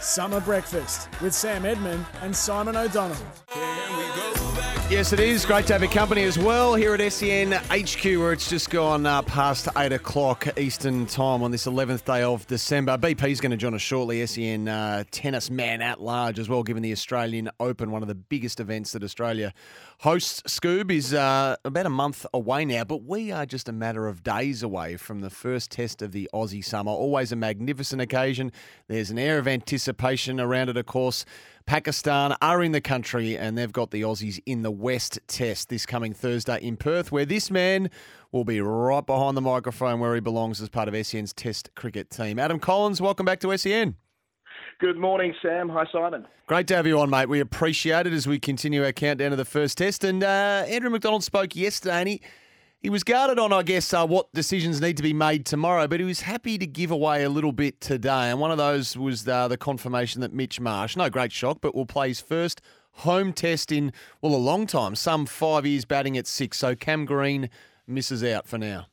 Summer 0.00 0.40
Breakfast 0.40 1.08
with 1.20 1.34
Sam 1.34 1.64
Edmund 1.64 2.04
and 2.22 2.34
Simon 2.34 2.76
O'Donnell. 2.76 3.16
Yes, 4.90 5.12
it 5.12 5.20
is. 5.20 5.46
Great 5.46 5.68
to 5.68 5.74
have 5.74 5.82
your 5.82 5.90
company 5.92 6.24
as 6.24 6.36
well 6.36 6.74
here 6.74 6.92
at 6.94 7.12
SEN 7.12 7.52
HQ, 7.52 8.04
where 8.18 8.32
it's 8.32 8.50
just 8.50 8.70
gone 8.70 9.06
uh, 9.06 9.22
past 9.22 9.68
8 9.76 9.92
o'clock 9.92 10.58
Eastern 10.58 11.06
Time 11.06 11.44
on 11.44 11.52
this 11.52 11.66
11th 11.66 12.04
day 12.04 12.24
of 12.24 12.44
December. 12.48 12.98
BP's 12.98 13.40
going 13.40 13.52
to 13.52 13.56
join 13.56 13.72
us 13.72 13.82
shortly. 13.82 14.26
SEN 14.26 14.66
uh, 14.66 15.04
tennis 15.12 15.48
man 15.48 15.80
at 15.80 16.00
large 16.00 16.40
as 16.40 16.48
well, 16.48 16.64
given 16.64 16.82
the 16.82 16.90
Australian 16.90 17.48
Open, 17.60 17.92
one 17.92 18.02
of 18.02 18.08
the 18.08 18.16
biggest 18.16 18.58
events 18.58 18.90
that 18.90 19.04
Australia 19.04 19.54
hosts. 20.00 20.42
Scoob 20.48 20.90
is 20.90 21.14
uh, 21.14 21.54
about 21.64 21.86
a 21.86 21.90
month 21.90 22.26
away 22.34 22.64
now, 22.64 22.82
but 22.82 23.04
we 23.04 23.30
are 23.30 23.46
just 23.46 23.68
a 23.68 23.72
matter 23.72 24.08
of 24.08 24.24
days 24.24 24.64
away 24.64 24.96
from 24.96 25.20
the 25.20 25.30
first 25.30 25.70
test 25.70 26.02
of 26.02 26.10
the 26.10 26.28
Aussie 26.34 26.64
summer. 26.64 26.90
Always 26.90 27.30
a 27.30 27.36
magnificent 27.36 28.02
occasion. 28.02 28.50
There's 28.88 29.12
an 29.12 29.20
air 29.20 29.38
of 29.38 29.46
anticipation 29.46 30.40
around 30.40 30.68
it, 30.68 30.76
of 30.76 30.86
course. 30.86 31.24
Pakistan 31.66 32.34
are 32.42 32.62
in 32.62 32.72
the 32.72 32.80
country 32.80 33.36
and 33.36 33.56
they've 33.56 33.72
got 33.72 33.90
the 33.90 34.02
Aussies 34.02 34.40
in 34.46 34.62
the 34.62 34.70
West 34.70 35.18
Test 35.26 35.68
this 35.68 35.86
coming 35.86 36.12
Thursday 36.12 36.58
in 36.60 36.76
Perth, 36.76 37.12
where 37.12 37.24
this 37.24 37.50
man 37.50 37.90
will 38.32 38.44
be 38.44 38.60
right 38.60 39.04
behind 39.04 39.36
the 39.36 39.40
microphone 39.40 40.00
where 40.00 40.14
he 40.14 40.20
belongs 40.20 40.60
as 40.60 40.68
part 40.68 40.88
of 40.88 41.06
SEN's 41.06 41.32
Test 41.32 41.74
cricket 41.74 42.10
team. 42.10 42.38
Adam 42.38 42.58
Collins, 42.58 43.00
welcome 43.00 43.26
back 43.26 43.40
to 43.40 43.56
SEN. 43.56 43.96
Good 44.80 44.96
morning, 44.96 45.34
Sam. 45.42 45.68
Hi, 45.68 45.84
Simon. 45.92 46.26
Great 46.46 46.66
to 46.68 46.76
have 46.76 46.86
you 46.86 46.98
on, 46.98 47.10
mate. 47.10 47.28
We 47.28 47.40
appreciate 47.40 48.06
it 48.06 48.14
as 48.14 48.26
we 48.26 48.38
continue 48.38 48.82
our 48.82 48.92
countdown 48.92 49.30
to 49.30 49.36
the 49.36 49.44
first 49.44 49.76
test. 49.76 50.04
And 50.04 50.24
uh, 50.24 50.64
Andrew 50.66 50.90
McDonald 50.90 51.22
spoke 51.22 51.54
yesterday 51.54 52.00
and 52.00 52.08
he 52.08 52.22
he 52.80 52.88
was 52.88 53.04
guarded 53.04 53.38
on, 53.38 53.52
I 53.52 53.62
guess, 53.62 53.92
uh, 53.92 54.06
what 54.06 54.32
decisions 54.32 54.80
need 54.80 54.96
to 54.96 55.02
be 55.02 55.12
made 55.12 55.44
tomorrow, 55.44 55.86
but 55.86 56.00
he 56.00 56.06
was 56.06 56.22
happy 56.22 56.56
to 56.56 56.66
give 56.66 56.90
away 56.90 57.24
a 57.24 57.28
little 57.28 57.52
bit 57.52 57.80
today. 57.80 58.30
And 58.30 58.40
one 58.40 58.50
of 58.50 58.56
those 58.56 58.96
was 58.96 59.28
uh, 59.28 59.48
the 59.48 59.58
confirmation 59.58 60.22
that 60.22 60.32
Mitch 60.32 60.58
Marsh, 60.58 60.96
no 60.96 61.10
great 61.10 61.30
shock, 61.30 61.58
but 61.60 61.74
will 61.74 61.86
play 61.86 62.08
his 62.08 62.20
first 62.20 62.62
home 62.92 63.34
test 63.34 63.70
in, 63.70 63.92
well, 64.22 64.34
a 64.34 64.36
long 64.36 64.66
time, 64.66 64.94
some 64.94 65.26
five 65.26 65.66
years 65.66 65.84
batting 65.84 66.16
at 66.16 66.26
six. 66.26 66.56
So 66.56 66.74
Cam 66.74 67.04
Green 67.04 67.50
misses 67.86 68.24
out 68.24 68.46
for 68.46 68.56
now. 68.56 68.86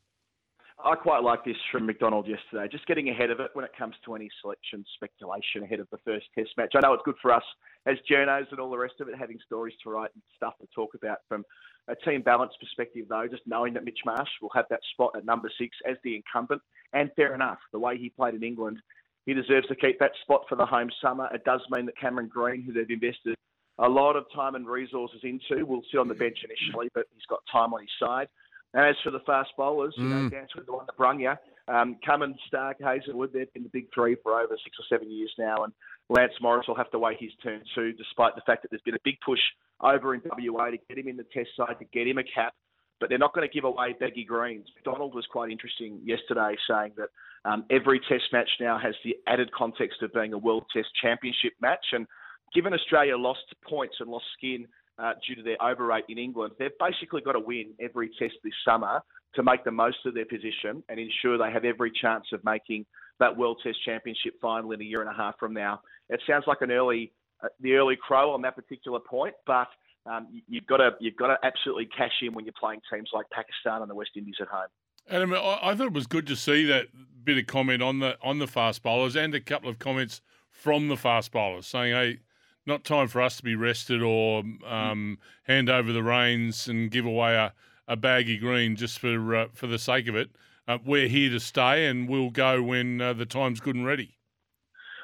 I 0.83 0.95
quite 0.95 1.23
like 1.23 1.43
this 1.43 1.57
from 1.71 1.85
McDonald 1.85 2.27
yesterday, 2.27 2.67
just 2.71 2.85
getting 2.85 3.09
ahead 3.09 3.31
of 3.31 3.39
it 3.39 3.49
when 3.53 3.65
it 3.65 3.71
comes 3.77 3.95
to 4.05 4.15
any 4.15 4.29
selection 4.41 4.85
speculation 4.95 5.63
ahead 5.63 5.79
of 5.79 5.87
the 5.91 5.97
first 6.05 6.27
test 6.35 6.51
match. 6.55 6.73
I 6.75 6.81
know 6.81 6.93
it's 6.93 7.03
good 7.03 7.15
for 7.21 7.33
us 7.33 7.43
as 7.87 7.97
journos 8.09 8.45
and 8.51 8.59
all 8.59 8.69
the 8.69 8.77
rest 8.77 8.95
of 8.99 9.07
it, 9.07 9.15
having 9.17 9.39
stories 9.45 9.73
to 9.83 9.89
write 9.89 10.11
and 10.13 10.21
stuff 10.35 10.53
to 10.61 10.67
talk 10.75 10.93
about 10.93 11.19
from 11.27 11.43
a 11.87 11.95
team 11.95 12.21
balance 12.21 12.53
perspective, 12.59 13.05
though, 13.09 13.27
just 13.29 13.43
knowing 13.45 13.73
that 13.73 13.85
Mitch 13.85 13.99
Marsh 14.05 14.29
will 14.41 14.51
have 14.53 14.65
that 14.69 14.81
spot 14.93 15.11
at 15.15 15.25
number 15.25 15.49
six 15.57 15.75
as 15.89 15.97
the 16.03 16.15
incumbent, 16.15 16.61
and 16.93 17.11
fair 17.15 17.33
enough, 17.33 17.59
the 17.71 17.79
way 17.79 17.97
he 17.97 18.09
played 18.09 18.33
in 18.33 18.43
England, 18.43 18.77
he 19.25 19.33
deserves 19.33 19.67
to 19.67 19.75
keep 19.75 19.99
that 19.99 20.11
spot 20.21 20.41
for 20.47 20.55
the 20.55 20.65
home 20.65 20.89
summer. 21.01 21.29
It 21.33 21.43
does 21.43 21.61
mean 21.69 21.85
that 21.85 21.97
Cameron 21.97 22.29
Green, 22.29 22.61
who 22.61 22.73
they've 22.73 22.89
invested 22.89 23.35
a 23.79 23.87
lot 23.87 24.15
of 24.15 24.25
time 24.33 24.55
and 24.55 24.65
resources 24.65 25.19
into, 25.23 25.65
will 25.65 25.81
sit 25.91 25.99
on 25.99 26.07
the 26.07 26.15
bench 26.15 26.37
initially, 26.43 26.89
but 26.93 27.05
he's 27.13 27.25
got 27.29 27.39
time 27.51 27.73
on 27.73 27.81
his 27.81 27.89
side. 27.99 28.27
And 28.73 28.85
as 28.85 28.95
for 29.03 29.11
the 29.11 29.19
fast 29.21 29.49
bowlers, 29.57 29.95
mm. 29.97 30.03
you 30.03 30.09
know, 30.09 30.29
dance 30.29 30.51
with 30.55 30.65
the 30.65 30.73
one 30.73 30.85
that 30.85 30.97
brung 30.97 31.19
you. 31.19 31.33
Um, 31.67 31.97
Cummins, 32.05 32.37
Starc, 32.51 32.75
Hazlewood, 32.81 33.33
they've 33.33 33.51
been 33.53 33.63
the 33.63 33.69
big 33.69 33.87
three 33.93 34.15
for 34.23 34.39
over 34.39 34.55
six 34.63 34.77
or 34.79 34.85
seven 34.89 35.11
years 35.11 35.33
now, 35.37 35.63
and 35.65 35.73
Lance 36.09 36.33
Morris 36.41 36.67
will 36.67 36.75
have 36.75 36.91
to 36.91 36.99
wait 36.99 37.17
his 37.19 37.31
turn 37.43 37.61
too, 37.75 37.93
despite 37.93 38.35
the 38.35 38.41
fact 38.45 38.61
that 38.61 38.71
there's 38.71 38.81
been 38.83 38.95
a 38.95 39.03
big 39.03 39.17
push 39.25 39.39
over 39.81 40.13
in 40.13 40.21
WA 40.25 40.69
to 40.69 40.77
get 40.89 40.97
him 40.97 41.07
in 41.07 41.17
the 41.17 41.25
test 41.33 41.49
side, 41.55 41.75
to 41.79 41.85
get 41.85 42.07
him 42.07 42.17
a 42.17 42.23
cap, 42.23 42.53
but 42.99 43.09
they're 43.09 43.17
not 43.17 43.33
going 43.33 43.47
to 43.47 43.53
give 43.53 43.65
away 43.65 43.95
baggy 43.99 44.23
greens. 44.23 44.67
Donald 44.83 45.13
was 45.13 45.25
quite 45.31 45.51
interesting 45.51 45.99
yesterday, 46.03 46.55
saying 46.69 46.93
that 46.97 47.09
um, 47.49 47.65
every 47.69 47.99
test 47.99 48.23
match 48.31 48.49
now 48.59 48.79
has 48.79 48.95
the 49.03 49.15
added 49.27 49.51
context 49.51 50.01
of 50.01 50.13
being 50.13 50.33
a 50.33 50.37
World 50.37 50.65
Test 50.73 50.87
Championship 51.01 51.53
match, 51.61 51.85
and 51.91 52.07
given 52.53 52.73
Australia 52.73 53.17
lost 53.17 53.43
points 53.67 53.97
and 53.99 54.09
lost 54.09 54.25
skin 54.37 54.65
uh, 54.97 55.13
due 55.27 55.35
to 55.35 55.43
their 55.43 55.61
overrate 55.61 56.05
in 56.09 56.17
England, 56.17 56.53
they've 56.57 56.71
basically 56.79 57.21
got 57.21 57.33
to 57.33 57.39
win 57.39 57.73
every 57.79 58.09
test 58.17 58.33
this 58.43 58.53
summer 58.65 59.01
to 59.35 59.43
make 59.43 59.63
the 59.63 59.71
most 59.71 59.97
of 60.05 60.13
their 60.13 60.25
position 60.25 60.83
and 60.89 60.99
ensure 60.99 61.37
they 61.37 61.51
have 61.51 61.65
every 61.65 61.91
chance 61.91 62.25
of 62.33 62.43
making 62.43 62.85
that 63.19 63.35
World 63.35 63.59
Test 63.63 63.77
Championship 63.83 64.33
final 64.41 64.71
in 64.71 64.81
a 64.81 64.83
year 64.83 65.01
and 65.01 65.09
a 65.09 65.13
half 65.13 65.37
from 65.39 65.53
now. 65.53 65.81
It 66.09 66.21
sounds 66.27 66.45
like 66.47 66.61
an 66.61 66.71
early, 66.71 67.11
uh, 67.43 67.47
the 67.59 67.73
early 67.73 67.95
crow 67.95 68.31
on 68.31 68.41
that 68.43 68.55
particular 68.55 68.99
point, 68.99 69.33
but 69.45 69.67
um, 70.05 70.27
you've 70.47 70.67
got 70.67 70.77
to 70.77 70.91
you've 70.99 71.15
got 71.15 71.27
to 71.27 71.37
absolutely 71.43 71.85
cash 71.85 72.13
in 72.21 72.33
when 72.33 72.45
you're 72.45 72.53
playing 72.59 72.81
teams 72.91 73.09
like 73.13 73.25
Pakistan 73.31 73.81
and 73.81 73.89
the 73.89 73.95
West 73.95 74.11
Indies 74.15 74.35
at 74.41 74.47
home. 74.47 74.67
Adam, 75.09 75.33
I 75.33 75.73
thought 75.75 75.87
it 75.87 75.93
was 75.93 76.07
good 76.07 76.27
to 76.27 76.35
see 76.35 76.65
that 76.65 76.87
bit 77.23 77.37
of 77.37 77.47
comment 77.47 77.81
on 77.81 77.99
the 77.99 78.17
on 78.21 78.39
the 78.39 78.47
fast 78.47 78.83
bowlers 78.83 79.15
and 79.15 79.33
a 79.33 79.41
couple 79.41 79.69
of 79.69 79.79
comments 79.79 80.21
from 80.49 80.87
the 80.87 80.97
fast 80.97 81.31
bowlers 81.31 81.67
saying, 81.67 81.93
"Hey, 81.93 82.19
not 82.67 82.83
time 82.83 83.07
for 83.07 83.21
us 83.21 83.37
to 83.37 83.43
be 83.43 83.55
rested 83.55 84.01
or 84.01 84.43
um, 84.65 85.17
hand 85.43 85.69
over 85.69 85.93
the 85.93 86.03
reins 86.03 86.67
and 86.67 86.91
give 86.91 87.05
away 87.05 87.33
a, 87.35 87.53
a 87.87 87.95
baggy 87.95 88.37
green 88.37 88.75
just 88.75 88.99
for 88.99 89.35
uh, 89.35 89.47
for 89.53 89.67
the 89.67 89.79
sake 89.79 90.07
of 90.07 90.15
it 90.15 90.29
uh, 90.67 90.77
we're 90.85 91.07
here 91.07 91.29
to 91.29 91.39
stay 91.39 91.87
and 91.87 92.09
we'll 92.09 92.29
go 92.29 92.61
when 92.61 93.01
uh, 93.01 93.13
the 93.13 93.25
time's 93.25 93.59
good 93.59 93.75
and 93.75 93.85
ready. 93.85 94.17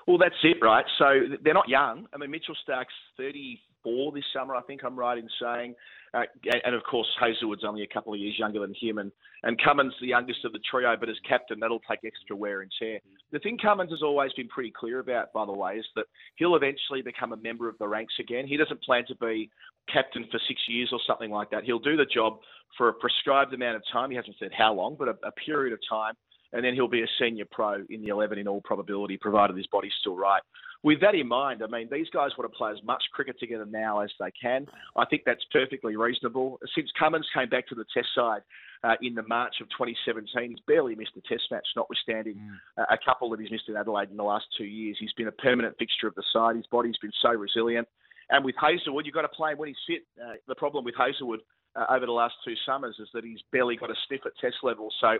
Well, 0.07 0.17
that's 0.17 0.35
it, 0.43 0.57
right? 0.61 0.85
So 0.97 1.37
they're 1.43 1.53
not 1.53 1.69
young. 1.69 2.07
I 2.13 2.17
mean, 2.17 2.31
Mitchell 2.31 2.55
Starc's 2.61 2.93
30, 3.17 3.59
four 3.83 4.11
this 4.11 4.23
summer, 4.33 4.55
I 4.55 4.61
think 4.61 4.83
I'm 4.83 4.97
right 4.97 5.17
in 5.17 5.29
saying. 5.41 5.75
Uh, 6.13 6.23
and 6.63 6.75
of 6.75 6.83
course, 6.83 7.07
Hazlewood's 7.19 7.63
only 7.63 7.81
a 7.81 7.87
couple 7.87 8.13
of 8.13 8.19
years 8.19 8.37
younger 8.37 8.59
than 8.59 8.75
him, 8.79 8.99
and, 8.99 9.11
and 9.41 9.59
Cummins, 9.61 9.93
the 9.99 10.07
youngest 10.07 10.45
of 10.45 10.53
the 10.53 10.59
trio, 10.69 10.95
but 10.99 11.09
as 11.09 11.15
captain, 11.27 11.59
that'll 11.59 11.81
take 11.89 12.01
extra 12.05 12.35
wear 12.35 12.61
and 12.61 12.71
tear. 12.77 12.99
The 13.31 13.39
thing 13.39 13.57
Cummins 13.57 13.89
has 13.89 14.03
always 14.03 14.31
been 14.33 14.47
pretty 14.47 14.71
clear 14.71 14.99
about, 14.99 15.33
by 15.33 15.45
the 15.45 15.51
way, 15.51 15.77
is 15.77 15.85
that 15.95 16.05
he'll 16.35 16.55
eventually 16.55 17.01
become 17.01 17.33
a 17.33 17.37
member 17.37 17.67
of 17.67 17.77
the 17.79 17.87
ranks 17.87 18.13
again. 18.19 18.45
He 18.45 18.57
doesn't 18.57 18.83
plan 18.83 19.05
to 19.07 19.15
be 19.15 19.49
captain 19.91 20.25
for 20.31 20.39
six 20.47 20.61
years 20.67 20.89
or 20.91 20.99
something 21.07 21.31
like 21.31 21.49
that. 21.49 21.63
He'll 21.63 21.79
do 21.79 21.97
the 21.97 22.05
job 22.05 22.37
for 22.77 22.89
a 22.89 22.93
prescribed 22.93 23.53
amount 23.53 23.77
of 23.77 23.83
time. 23.91 24.11
He 24.11 24.15
hasn't 24.15 24.35
said 24.39 24.51
how 24.55 24.73
long, 24.73 24.95
but 24.97 25.07
a, 25.07 25.15
a 25.23 25.31
period 25.31 25.73
of 25.73 25.79
time 25.89 26.13
and 26.53 26.63
then 26.63 26.73
he'll 26.73 26.87
be 26.87 27.01
a 27.01 27.07
senior 27.19 27.45
pro 27.51 27.83
in 27.89 28.01
the 28.01 28.09
11 28.09 28.37
in 28.37 28.47
all 28.47 28.61
probability, 28.61 29.17
provided 29.17 29.57
his 29.57 29.67
body's 29.67 29.91
still 29.99 30.15
right. 30.15 30.41
With 30.83 30.99
that 30.99 31.15
in 31.15 31.29
mind, 31.29 31.63
I 31.63 31.67
mean, 31.67 31.87
these 31.89 32.09
guys 32.09 32.31
want 32.37 32.51
to 32.51 32.57
play 32.57 32.71
as 32.71 32.83
much 32.83 33.01
cricket 33.13 33.39
together 33.39 33.65
now 33.65 33.99
as 34.01 34.11
they 34.19 34.31
can. 34.39 34.67
I 34.97 35.05
think 35.05 35.23
that's 35.25 35.43
perfectly 35.51 35.95
reasonable. 35.95 36.59
Since 36.75 36.89
Cummins 36.99 37.27
came 37.33 37.47
back 37.47 37.67
to 37.69 37.75
the 37.75 37.85
test 37.93 38.09
side 38.13 38.41
uh, 38.83 38.95
in 39.01 39.15
the 39.15 39.23
March 39.23 39.55
of 39.61 39.69
2017, 39.69 40.51
he's 40.51 40.59
barely 40.67 40.93
missed 40.93 41.15
a 41.15 41.21
test 41.21 41.43
match, 41.51 41.65
notwithstanding 41.77 42.35
mm. 42.35 42.83
a 42.89 42.97
couple 43.05 43.29
that 43.29 43.39
he's 43.39 43.49
missed 43.49 43.69
in 43.69 43.77
Adelaide 43.77 44.11
in 44.11 44.17
the 44.17 44.23
last 44.23 44.45
two 44.57 44.65
years. 44.65 44.97
He's 44.99 45.13
been 45.13 45.29
a 45.29 45.31
permanent 45.31 45.77
fixture 45.79 46.07
of 46.07 46.15
the 46.15 46.23
side. 46.33 46.57
His 46.57 46.67
body's 46.67 46.97
been 47.01 47.13
so 47.21 47.29
resilient. 47.29 47.87
And 48.29 48.43
with 48.43 48.55
Hazlewood, 48.59 49.05
you've 49.05 49.15
got 49.15 49.21
to 49.21 49.29
play 49.29 49.53
him 49.53 49.59
when 49.59 49.69
he's 49.69 49.77
fit. 49.87 50.03
Uh, 50.21 50.33
the 50.49 50.55
problem 50.55 50.83
with 50.83 50.95
Hazlewood 50.97 51.39
uh, 51.77 51.85
over 51.89 52.05
the 52.05 52.11
last 52.11 52.35
two 52.43 52.55
summers 52.65 52.97
is 52.99 53.07
that 53.13 53.23
he's 53.23 53.39
barely 53.53 53.77
got 53.77 53.89
a 53.89 53.95
sniff 54.07 54.21
at 54.25 54.33
test 54.41 54.57
level. 54.63 54.89
So 54.99 55.17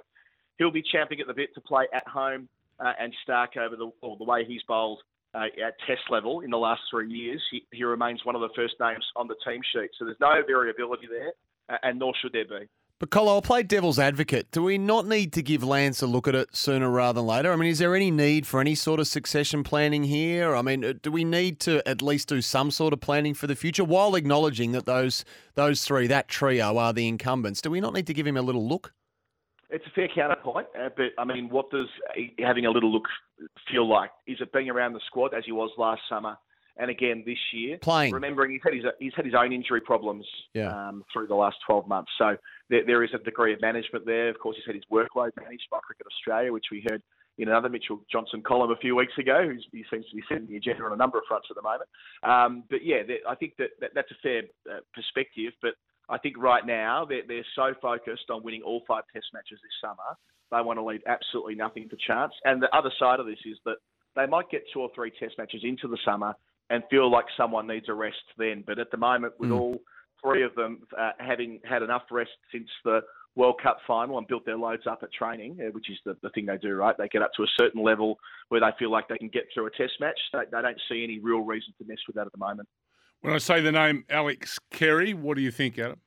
he'll 0.57 0.71
be 0.71 0.83
champing 0.83 1.19
at 1.19 1.27
the 1.27 1.33
bit 1.33 1.53
to 1.55 1.61
play 1.61 1.85
at 1.93 2.07
home 2.07 2.47
uh, 2.79 2.93
and 2.99 3.13
Starc 3.27 3.57
over 3.57 3.75
the, 3.75 3.91
well, 4.01 4.15
the 4.17 4.23
way 4.23 4.45
he's 4.45 4.61
bowled 4.67 5.01
uh, 5.35 5.45
at 5.65 5.75
test 5.87 6.01
level 6.09 6.41
in 6.41 6.49
the 6.49 6.57
last 6.57 6.81
three 6.89 7.11
years. 7.11 7.41
He, 7.51 7.65
he, 7.71 7.83
remains 7.83 8.23
one 8.23 8.35
of 8.35 8.41
the 8.41 8.49
first 8.55 8.75
names 8.79 9.05
on 9.15 9.27
the 9.27 9.35
team 9.45 9.61
sheet. 9.73 9.89
So 9.97 10.05
there's 10.05 10.19
no 10.19 10.41
variability 10.45 11.07
there, 11.09 11.33
uh, 11.69 11.77
and 11.83 11.99
nor 11.99 12.13
should 12.21 12.33
there 12.33 12.45
be. 12.45 12.67
But 12.99 13.09
Colo, 13.09 13.33
I'll 13.33 13.41
play 13.41 13.63
devil's 13.63 13.99
advocate. 13.99 14.49
Do 14.51 14.63
we 14.63 14.77
not 14.77 15.07
need 15.07 15.33
to 15.33 15.41
give 15.41 15.63
Lance 15.63 16.01
a 16.01 16.07
look 16.07 16.27
at 16.27 16.35
it 16.35 16.55
sooner 16.55 16.89
rather 16.89 17.19
than 17.19 17.27
later? 17.27 17.51
I 17.51 17.55
mean, 17.55 17.69
is 17.69 17.79
there 17.79 17.95
any 17.95 18.11
need 18.11 18.47
for 18.47 18.61
any 18.61 18.75
sort 18.75 18.99
of 18.99 19.07
succession 19.07 19.63
planning 19.63 20.03
here? 20.03 20.55
I 20.55 20.61
mean, 20.61 20.85
uh, 20.85 20.93
do 21.01 21.11
we 21.11 21.25
need 21.25 21.59
to 21.61 21.85
at 21.87 22.01
least 22.01 22.29
do 22.29 22.41
some 22.41 22.71
sort 22.71 22.93
of 22.93 23.01
planning 23.01 23.33
for 23.33 23.47
the 23.47 23.55
future 23.55 23.83
while 23.83 24.15
acknowledging 24.15 24.71
that 24.71 24.85
those 24.85 25.25
those 25.55 25.83
three, 25.83 26.07
that 26.07 26.27
trio, 26.27 26.77
are 26.77 26.93
the 26.93 27.07
incumbents? 27.07 27.61
Do 27.61 27.71
we 27.71 27.81
not 27.81 27.93
need 27.93 28.07
to 28.07 28.13
give 28.13 28.27
him 28.27 28.37
a 28.37 28.41
little 28.41 28.65
look? 28.65 28.93
It's 29.73 29.85
a 29.87 29.89
fair 29.89 30.07
counterpoint, 30.13 30.67
uh, 30.79 30.89
but 30.95 31.07
I 31.17 31.25
mean, 31.25 31.49
what 31.49 31.71
does 31.71 31.87
having 32.37 32.67
a 32.67 32.71
little 32.71 32.91
look 32.91 33.05
feel 33.71 33.89
like? 33.89 34.11
Is 34.27 34.37
it 34.39 34.53
being 34.53 34.69
around 34.69 34.93
the 34.93 34.99
squad 35.07 35.33
as 35.33 35.43
he 35.45 35.51
was 35.51 35.71
last 35.79 36.01
summer, 36.07 36.37
and 36.77 36.91
again 36.91 37.23
this 37.25 37.39
year? 37.51 37.79
Playing, 37.79 38.13
remembering 38.13 38.51
he's 38.51 38.61
had 38.63 38.73
his 38.75 38.83
he's 38.99 39.13
had 39.15 39.25
his 39.25 39.33
own 39.33 39.51
injury 39.51 39.81
problems 39.81 40.25
yeah. 40.53 40.69
um, 40.69 41.03
through 41.11 41.25
the 41.25 41.35
last 41.35 41.57
12 41.65 41.87
months, 41.87 42.11
so 42.19 42.37
there, 42.69 42.85
there 42.85 43.03
is 43.03 43.09
a 43.15 43.17
degree 43.17 43.51
of 43.51 43.61
management 43.61 44.05
there. 44.05 44.29
Of 44.29 44.37
course, 44.37 44.57
he's 44.57 44.65
had 44.67 44.75
his 44.75 44.85
workload 44.91 45.31
managed 45.41 45.67
by 45.71 45.79
Cricket 45.79 46.05
Australia, 46.05 46.53
which 46.53 46.65
we 46.71 46.85
heard 46.87 47.01
in 47.37 47.49
another 47.49 47.69
Mitchell 47.69 47.99
Johnson 48.11 48.43
column 48.43 48.71
a 48.71 48.77
few 48.77 48.95
weeks 48.95 49.13
ago. 49.17 49.43
Who's, 49.47 49.65
he 49.71 49.83
seems 49.89 50.05
to 50.09 50.15
be 50.15 50.23
setting 50.29 50.47
the 50.47 50.57
agenda 50.57 50.83
on 50.83 50.93
a 50.93 50.95
number 50.95 51.17
of 51.17 51.23
fronts 51.27 51.47
at 51.49 51.55
the 51.55 51.63
moment. 51.63 51.89
Um, 52.21 52.63
but 52.69 52.85
yeah, 52.85 53.01
I 53.27 53.35
think 53.35 53.57
that, 53.57 53.69
that 53.81 53.91
that's 53.95 54.11
a 54.11 54.21
fair 54.21 54.43
uh, 54.69 54.81
perspective. 54.93 55.53
But 55.61 55.73
I 56.09 56.17
think 56.17 56.37
right 56.37 56.65
now 56.65 57.05
they're, 57.07 57.23
they're 57.27 57.45
so 57.55 57.73
focused 57.81 58.29
on 58.29 58.43
winning 58.43 58.61
all 58.61 58.83
five 58.87 59.03
Test 59.13 59.27
matches 59.33 59.59
this 59.61 59.71
summer, 59.81 60.17
they 60.51 60.61
want 60.61 60.77
to 60.77 60.85
leave 60.85 61.01
absolutely 61.07 61.55
nothing 61.55 61.89
to 61.89 61.97
chance. 62.07 62.33
And 62.45 62.61
the 62.61 62.75
other 62.75 62.91
side 62.99 63.19
of 63.19 63.25
this 63.25 63.39
is 63.45 63.57
that 63.65 63.77
they 64.15 64.25
might 64.25 64.49
get 64.49 64.63
two 64.71 64.81
or 64.81 64.89
three 64.93 65.11
Test 65.19 65.35
matches 65.37 65.61
into 65.63 65.87
the 65.87 65.97
summer 66.05 66.33
and 66.69 66.83
feel 66.89 67.11
like 67.11 67.25
someone 67.35 67.67
needs 67.67 67.89
a 67.89 67.93
rest 67.93 68.23
then. 68.37 68.63
But 68.65 68.79
at 68.79 68.91
the 68.91 68.97
moment, 68.97 69.33
with 69.39 69.49
mm. 69.49 69.59
all 69.59 69.81
three 70.23 70.43
of 70.43 70.55
them 70.55 70.79
uh, 70.97 71.11
having 71.19 71.59
had 71.65 71.81
enough 71.81 72.03
rest 72.11 72.31
since 72.51 72.69
the 72.85 73.01
World 73.35 73.59
Cup 73.61 73.77
final 73.87 74.17
and 74.19 74.27
built 74.27 74.45
their 74.45 74.57
loads 74.57 74.83
up 74.89 74.99
at 75.01 75.11
training, 75.11 75.57
uh, 75.59 75.71
which 75.71 75.89
is 75.89 75.97
the, 76.05 76.15
the 76.21 76.29
thing 76.29 76.45
they 76.45 76.57
do, 76.57 76.75
right? 76.75 76.95
They 76.97 77.07
get 77.07 77.23
up 77.23 77.31
to 77.37 77.43
a 77.43 77.47
certain 77.57 77.83
level 77.83 78.19
where 78.49 78.61
they 78.61 78.69
feel 78.77 78.91
like 78.91 79.07
they 79.07 79.17
can 79.17 79.29
get 79.29 79.45
through 79.53 79.65
a 79.65 79.71
test 79.71 79.93
match. 79.99 80.19
They, 80.31 80.43
they 80.51 80.61
don't 80.61 80.79
see 80.89 81.03
any 81.03 81.19
real 81.19 81.41
reason 81.41 81.73
to 81.79 81.85
mess 81.87 81.97
with 82.05 82.15
that 82.15 82.27
at 82.27 82.31
the 82.31 82.37
moment. 82.37 82.69
When 83.23 83.33
I 83.33 83.37
say 83.37 83.61
the 83.61 83.71
name 83.71 84.03
Alex 84.09 84.59
Carey, 84.69 85.13
what 85.13 85.37
do 85.37 85.41
you 85.41 85.51
think, 85.51 85.79
Adam? 85.79 85.99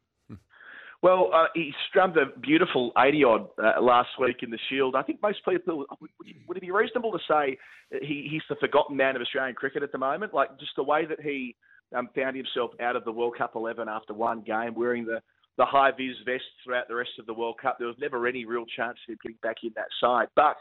Well, 1.02 1.30
uh, 1.32 1.46
he 1.54 1.72
strummed 1.88 2.16
a 2.18 2.38
beautiful 2.40 2.92
80 2.98 3.24
odd 3.24 3.48
uh, 3.58 3.80
last 3.80 4.10
week 4.20 4.36
in 4.42 4.50
the 4.50 4.58
Shield. 4.68 4.94
I 4.94 5.02
think 5.02 5.22
most 5.22 5.38
people 5.48 5.86
would, 6.00 6.10
would 6.46 6.56
it 6.56 6.60
be 6.60 6.70
reasonable 6.70 7.12
to 7.12 7.18
say 7.26 7.56
he, 8.02 8.28
he's 8.30 8.42
the 8.50 8.56
forgotten 8.56 8.96
man 8.96 9.16
of 9.16 9.22
Australian 9.22 9.54
cricket 9.54 9.82
at 9.82 9.92
the 9.92 9.98
moment? 9.98 10.34
Like 10.34 10.58
just 10.58 10.72
the 10.76 10.82
way 10.82 11.06
that 11.06 11.20
he 11.20 11.56
um, 11.94 12.10
found 12.14 12.36
himself 12.36 12.72
out 12.80 12.96
of 12.96 13.04
the 13.04 13.12
World 13.12 13.36
Cup 13.38 13.52
11 13.56 13.88
after 13.88 14.12
one 14.12 14.42
game, 14.42 14.74
wearing 14.74 15.06
the 15.06 15.20
the 15.56 15.64
high 15.64 15.90
vis 15.90 16.16
vest 16.26 16.44
throughout 16.62 16.86
the 16.86 16.94
rest 16.94 17.12
of 17.18 17.24
the 17.24 17.32
World 17.32 17.56
Cup. 17.62 17.76
There 17.78 17.88
was 17.88 17.96
never 17.98 18.26
any 18.26 18.44
real 18.44 18.66
chance 18.76 18.98
of 19.08 19.12
him 19.12 19.18
getting 19.22 19.38
back 19.42 19.56
in 19.62 19.70
that 19.74 19.88
side. 20.02 20.28
But 20.36 20.56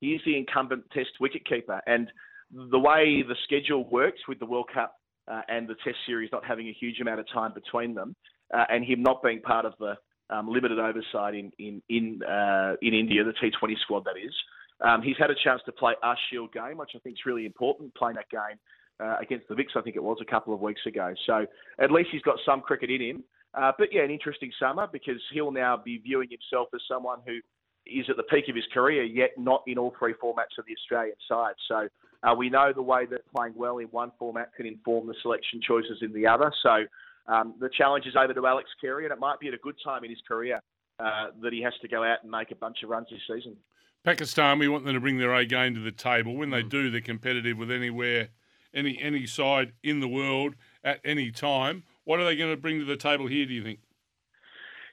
he 0.00 0.12
is 0.12 0.20
the 0.24 0.36
incumbent 0.36 0.84
Test 0.92 1.18
wicketkeeper, 1.20 1.80
and 1.88 2.12
the 2.52 2.78
way 2.78 3.24
the 3.26 3.34
schedule 3.42 3.88
works 3.88 4.20
with 4.28 4.38
the 4.38 4.46
World 4.46 4.68
Cup 4.72 4.94
uh, 5.28 5.42
and 5.48 5.68
the 5.68 5.74
Test 5.84 5.96
series 6.06 6.30
not 6.32 6.44
having 6.44 6.68
a 6.68 6.72
huge 6.78 7.00
amount 7.00 7.20
of 7.20 7.26
time 7.32 7.52
between 7.54 7.94
them, 7.94 8.14
uh, 8.54 8.64
and 8.68 8.84
him 8.84 9.02
not 9.02 9.22
being 9.22 9.40
part 9.40 9.64
of 9.64 9.74
the 9.78 9.94
um, 10.30 10.48
limited 10.48 10.78
oversight 10.78 11.34
in 11.34 11.52
in 11.58 11.82
in, 11.88 12.22
uh, 12.22 12.74
in 12.82 12.94
India, 12.94 13.22
the 13.24 13.32
T20 13.32 13.78
squad 13.80 14.04
that 14.04 14.16
is. 14.22 14.34
Um, 14.80 15.00
he's 15.02 15.16
had 15.18 15.30
a 15.30 15.34
chance 15.42 15.62
to 15.66 15.72
play 15.72 15.94
a 16.02 16.14
Shield 16.28 16.52
game, 16.52 16.76
which 16.78 16.90
I 16.94 16.98
think 16.98 17.14
is 17.14 17.26
really 17.26 17.46
important. 17.46 17.94
Playing 17.94 18.16
that 18.16 18.28
game 18.30 18.58
uh, 19.00 19.16
against 19.20 19.48
the 19.48 19.54
Vics, 19.54 19.76
I 19.76 19.82
think 19.82 19.96
it 19.96 20.02
was 20.02 20.18
a 20.20 20.30
couple 20.30 20.52
of 20.52 20.60
weeks 20.60 20.82
ago. 20.86 21.14
So 21.26 21.46
at 21.78 21.90
least 21.90 22.10
he's 22.12 22.22
got 22.22 22.36
some 22.44 22.60
cricket 22.60 22.90
in 22.90 23.00
him. 23.00 23.24
Uh, 23.54 23.72
but 23.78 23.88
yeah, 23.90 24.02
an 24.02 24.10
interesting 24.10 24.52
summer 24.60 24.86
because 24.92 25.20
he'll 25.32 25.50
now 25.50 25.80
be 25.82 25.98
viewing 25.98 26.28
himself 26.28 26.68
as 26.74 26.80
someone 26.86 27.20
who 27.26 27.38
is 27.86 28.04
at 28.10 28.16
the 28.16 28.22
peak 28.24 28.48
of 28.48 28.56
his 28.56 28.64
career, 28.74 29.02
yet 29.02 29.30
not 29.38 29.62
in 29.66 29.78
all 29.78 29.94
three 29.98 30.12
formats 30.22 30.58
of 30.58 30.66
the 30.66 30.74
Australian 30.74 31.16
side. 31.28 31.54
So 31.68 31.88
uh, 32.26 32.34
we 32.34 32.50
know 32.50 32.72
the 32.74 32.82
way 32.82 33.06
that 33.06 33.20
playing 33.34 33.54
well 33.56 33.78
in 33.78 33.86
one 33.88 34.10
format 34.18 34.54
can 34.54 34.66
inform 34.66 35.06
the 35.06 35.14
selection 35.22 35.60
choices 35.66 35.98
in 36.02 36.12
the 36.12 36.26
other. 36.26 36.52
So 36.62 36.84
um, 37.32 37.54
the 37.60 37.70
challenge 37.76 38.06
is 38.06 38.16
over 38.16 38.34
to 38.34 38.46
Alex 38.46 38.68
Carey, 38.80 39.04
and 39.04 39.12
it 39.12 39.20
might 39.20 39.38
be 39.38 39.48
at 39.48 39.54
a 39.54 39.58
good 39.58 39.76
time 39.84 40.02
in 40.02 40.10
his 40.10 40.18
career 40.26 40.60
uh, 40.98 41.28
that 41.42 41.52
he 41.52 41.62
has 41.62 41.74
to 41.82 41.88
go 41.88 42.02
out 42.02 42.18
and 42.22 42.30
make 42.30 42.50
a 42.50 42.56
bunch 42.56 42.78
of 42.82 42.90
runs 42.90 43.08
this 43.10 43.20
season. 43.32 43.56
Pakistan, 44.04 44.58
we 44.58 44.68
want 44.68 44.84
them 44.84 44.94
to 44.94 45.00
bring 45.00 45.18
their 45.18 45.34
A 45.34 45.44
game 45.44 45.74
to 45.74 45.80
the 45.80 45.92
table. 45.92 46.34
When 46.36 46.50
they 46.50 46.62
mm. 46.62 46.68
do, 46.68 46.90
they're 46.90 47.00
competitive 47.00 47.58
with 47.58 47.70
anywhere, 47.70 48.28
any 48.74 48.98
any 49.00 49.26
side 49.26 49.72
in 49.82 50.00
the 50.00 50.08
world 50.08 50.54
at 50.84 51.00
any 51.04 51.30
time. 51.30 51.84
What 52.04 52.20
are 52.20 52.24
they 52.24 52.36
going 52.36 52.50
to 52.50 52.56
bring 52.56 52.78
to 52.78 52.84
the 52.84 52.96
table 52.96 53.26
here, 53.26 53.46
do 53.46 53.52
you 53.52 53.62
think? 53.62 53.80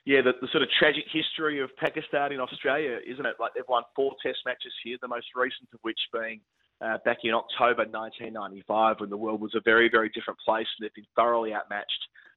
Yeah, 0.04 0.20
the, 0.20 0.32
the, 0.40 0.48
sort 0.52 0.62
of 0.62 0.68
tragic 0.78 1.04
history 1.10 1.60
of 1.60 1.74
Pakistan 1.76 2.32
in 2.32 2.40
Australia, 2.40 2.98
isn't 3.06 3.24
it? 3.24 3.36
Like 3.40 3.54
they've 3.54 3.64
won 3.68 3.84
four 3.96 4.12
Test 4.22 4.38
matches 4.44 4.72
here, 4.82 4.98
the 5.00 5.08
most 5.08 5.28
recent 5.34 5.68
of 5.72 5.78
which 5.80 5.98
being 6.12 6.40
uh, 6.84 6.98
back 7.04 7.18
in 7.24 7.32
October 7.32 7.82
1995 7.88 9.00
when 9.00 9.10
the 9.10 9.16
world 9.16 9.40
was 9.40 9.54
a 9.54 9.60
very, 9.64 9.88
very 9.88 10.08
different 10.10 10.38
place 10.40 10.66
and 10.78 10.84
they've 10.84 10.94
been 10.94 11.06
thoroughly 11.16 11.54
outmatched 11.54 11.90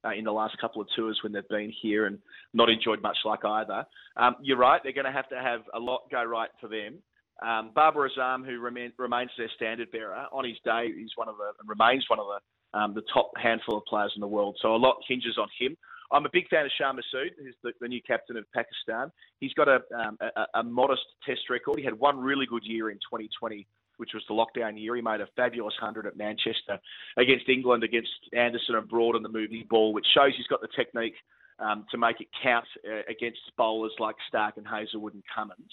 uh, 0.05 0.11
in 0.11 0.23
the 0.23 0.31
last 0.31 0.57
couple 0.59 0.81
of 0.81 0.87
tours 0.95 1.19
when 1.23 1.33
they've 1.33 1.47
been 1.49 1.73
here 1.81 2.05
and 2.05 2.17
not 2.53 2.69
enjoyed 2.69 3.01
much 3.01 3.17
like 3.25 3.43
either. 3.43 3.85
Um, 4.15 4.35
you're 4.41 4.57
right, 4.57 4.81
they're 4.83 4.93
going 4.93 5.05
to 5.05 5.11
have 5.11 5.29
to 5.29 5.39
have 5.39 5.61
a 5.73 5.79
lot 5.79 6.01
go 6.11 6.23
right 6.23 6.49
for 6.61 6.69
them. 6.69 6.99
Um, 7.45 7.71
Babar 7.75 8.09
Azam, 8.09 8.45
who 8.45 8.59
remain, 8.59 8.93
remains 8.97 9.29
their 9.37 9.49
standard 9.55 9.91
bearer, 9.91 10.25
on 10.31 10.45
his 10.45 10.57
day 10.65 10.87
is 10.87 11.11
one 11.15 11.29
of 11.29 11.35
the 11.37 11.51
remains 11.65 12.05
one 12.09 12.19
of 12.19 12.25
the 12.25 12.77
um, 12.77 12.93
the 12.93 13.03
top 13.13 13.31
handful 13.41 13.77
of 13.77 13.85
players 13.85 14.11
in 14.15 14.21
the 14.21 14.27
world. 14.27 14.57
So 14.61 14.75
a 14.75 14.77
lot 14.77 14.97
hinges 15.07 15.37
on 15.37 15.47
him. 15.59 15.77
I'm 16.11 16.25
a 16.25 16.29
big 16.31 16.47
fan 16.47 16.65
of 16.65 16.71
Shan 16.77 16.95
Masood, 16.95 17.31
who's 17.37 17.55
the, 17.63 17.71
the 17.81 17.87
new 17.87 18.01
captain 18.01 18.37
of 18.37 18.45
Pakistan. 18.53 19.11
He's 19.39 19.53
got 19.53 19.67
a, 19.67 19.81
um, 19.97 20.17
a, 20.21 20.59
a, 20.59 20.63
modest 20.63 21.03
test 21.25 21.41
record. 21.49 21.79
He 21.79 21.83
had 21.83 21.97
one 21.99 22.17
really 22.17 22.45
good 22.45 22.63
year 22.63 22.89
in 22.89 22.97
2020, 22.97 23.67
which 23.97 24.11
was 24.13 24.23
the 24.27 24.33
lockdown 24.33 24.79
year. 24.79 24.95
He 24.95 25.01
made 25.01 25.21
a 25.21 25.27
fabulous 25.35 25.75
100 25.79 26.05
at 26.05 26.17
Manchester 26.17 26.79
against 27.17 27.49
England, 27.49 27.83
against 27.83 28.09
Anderson 28.33 28.75
and 28.75 28.87
Broad 28.87 29.15
on 29.15 29.23
the 29.23 29.29
moving 29.29 29.65
ball, 29.69 29.93
which 29.93 30.05
shows 30.13 30.33
he's 30.35 30.47
got 30.47 30.61
the 30.61 30.69
technique 30.75 31.15
um, 31.59 31.85
to 31.91 31.97
make 31.97 32.21
it 32.21 32.27
count 32.41 32.65
uh, 32.87 33.01
against 33.09 33.39
bowlers 33.57 33.93
like 33.99 34.15
Starc 34.31 34.57
and 34.57 34.67
Hazlewood 34.67 35.13
and 35.13 35.23
Cummins. 35.33 35.71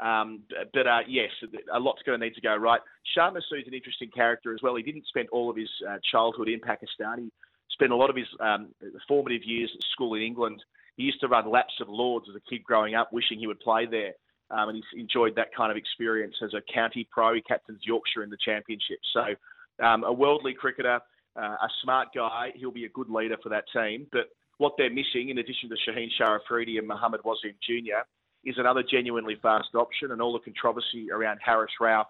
Um, 0.00 0.42
but 0.72 0.86
uh, 0.86 1.00
yes, 1.08 1.30
a 1.72 1.78
lot's 1.78 2.02
going 2.06 2.18
to 2.18 2.24
need 2.24 2.34
to 2.34 2.40
go 2.40 2.54
right. 2.56 2.80
Shan 3.14 3.34
Masood's 3.34 3.66
an 3.66 3.74
interesting 3.74 4.10
character 4.10 4.54
as 4.54 4.60
well. 4.62 4.76
He 4.76 4.82
didn't 4.82 5.06
spend 5.08 5.28
all 5.30 5.50
of 5.50 5.56
his 5.56 5.70
uh, 5.88 5.96
childhood 6.10 6.48
in 6.48 6.60
Pakistan. 6.60 7.18
He 7.18 7.30
spent 7.70 7.92
a 7.92 7.96
lot 7.96 8.10
of 8.10 8.16
his 8.16 8.26
um, 8.40 8.68
formative 9.08 9.42
years 9.44 9.70
at 9.74 9.82
school 9.92 10.14
in 10.14 10.22
England. 10.22 10.62
He 10.96 11.04
used 11.04 11.20
to 11.20 11.28
run 11.28 11.50
laps 11.50 11.74
of 11.80 11.88
Lords 11.88 12.26
as 12.28 12.36
a 12.36 12.50
kid 12.50 12.62
growing 12.62 12.94
up, 12.94 13.12
wishing 13.12 13.38
he 13.38 13.46
would 13.46 13.60
play 13.60 13.86
there. 13.86 14.12
Um, 14.50 14.70
and 14.70 14.76
he's 14.76 15.00
enjoyed 15.00 15.34
that 15.36 15.54
kind 15.54 15.70
of 15.70 15.76
experience 15.76 16.34
as 16.42 16.54
a 16.54 16.62
county 16.72 17.06
pro. 17.10 17.34
He 17.34 17.42
captains 17.42 17.80
Yorkshire 17.82 18.22
in 18.22 18.30
the 18.30 18.38
championship. 18.42 18.98
So 19.12 19.84
um, 19.84 20.04
a 20.04 20.12
worldly 20.12 20.54
cricketer, 20.54 21.00
uh, 21.36 21.40
a 21.40 21.68
smart 21.82 22.08
guy. 22.14 22.52
He'll 22.54 22.70
be 22.70 22.86
a 22.86 22.88
good 22.88 23.10
leader 23.10 23.36
for 23.42 23.50
that 23.50 23.64
team. 23.72 24.06
But 24.10 24.28
what 24.58 24.74
they're 24.76 24.90
missing, 24.90 25.28
in 25.28 25.38
addition 25.38 25.68
to 25.68 25.76
Shaheen 25.76 26.08
Sharaf 26.20 26.40
and 26.50 26.86
Mohammad 26.86 27.22
Wasim 27.22 27.54
Jr., 27.62 28.04
is 28.44 28.56
another 28.58 28.82
genuinely 28.88 29.36
fast 29.42 29.68
option, 29.74 30.12
and 30.12 30.22
all 30.22 30.32
the 30.32 30.38
controversy 30.38 31.10
around 31.10 31.38
Haris 31.44 31.70
Rauf, 31.80 32.06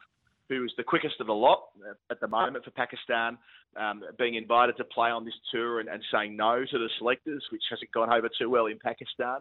who 0.48 0.64
is 0.64 0.72
the 0.76 0.82
quickest 0.82 1.20
of 1.20 1.26
the 1.26 1.34
lot 1.34 1.68
at 2.10 2.20
the 2.20 2.28
moment 2.28 2.64
for 2.64 2.70
Pakistan, 2.70 3.38
um, 3.76 4.02
being 4.18 4.34
invited 4.34 4.76
to 4.76 4.84
play 4.84 5.10
on 5.10 5.24
this 5.24 5.34
tour 5.52 5.80
and, 5.80 5.88
and, 5.88 6.02
saying 6.12 6.36
no 6.36 6.64
to 6.64 6.78
the 6.78 6.88
selectors, 6.98 7.44
which 7.52 7.62
hasn't 7.70 7.90
gone 7.92 8.12
over 8.12 8.28
too 8.38 8.48
well 8.48 8.66
in 8.66 8.78
Pakistan. 8.78 9.38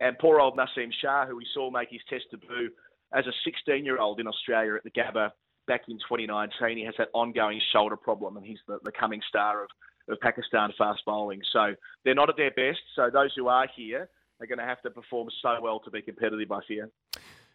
And 0.00 0.18
poor 0.18 0.40
old 0.40 0.56
Naseem 0.56 0.90
Shah, 1.00 1.26
who 1.26 1.36
we 1.36 1.46
saw 1.52 1.70
make 1.70 1.90
his 1.90 2.00
test 2.08 2.24
debut 2.30 2.70
as 3.14 3.26
a 3.26 3.32
16 3.44 3.84
year 3.84 3.98
old 3.98 4.20
in 4.20 4.26
Australia 4.26 4.74
at 4.74 4.84
the 4.84 4.90
Gabba 4.90 5.30
back 5.66 5.82
in 5.88 5.98
2019. 5.98 6.78
He 6.78 6.84
has 6.84 6.94
that 6.98 7.08
ongoing 7.12 7.60
shoulder 7.72 7.96
problem, 7.96 8.36
and 8.36 8.46
he's 8.46 8.58
the, 8.66 8.78
the 8.82 8.92
coming 8.92 9.20
star 9.28 9.62
of, 9.64 9.68
of 10.08 10.18
Pakistan 10.20 10.70
fast 10.78 11.02
bowling. 11.04 11.40
So 11.52 11.74
they're 12.04 12.14
not 12.14 12.30
at 12.30 12.36
their 12.36 12.50
best. 12.50 12.80
So 12.96 13.10
those 13.12 13.32
who 13.36 13.48
are 13.48 13.66
here, 13.76 14.08
are 14.40 14.46
going 14.46 14.58
to 14.58 14.64
have 14.64 14.80
to 14.82 14.90
perform 14.90 15.28
so 15.42 15.58
well 15.60 15.80
to 15.80 15.90
be 15.90 16.02
competitive, 16.02 16.50
I 16.50 16.60
fear. 16.66 16.88